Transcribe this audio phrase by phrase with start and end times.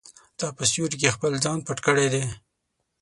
[0.37, 2.23] تا په سیوري کې خپل ځان پټ کړی دی.